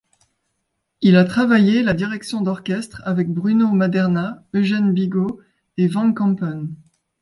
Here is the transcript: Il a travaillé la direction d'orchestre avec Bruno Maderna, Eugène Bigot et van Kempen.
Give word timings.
Il 1.01 1.15
a 1.15 1.25
travaillé 1.25 1.83
la 1.83 1.93
direction 1.93 2.41
d'orchestre 2.41 3.03
avec 3.05 3.29
Bruno 3.31 3.67
Maderna, 3.67 4.43
Eugène 4.55 4.95
Bigot 4.95 5.39
et 5.77 5.87
van 5.87 6.11
Kempen. 6.11 6.73